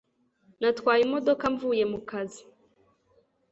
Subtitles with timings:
[0.59, 2.43] Natwaye imodoka mvuye mu kazi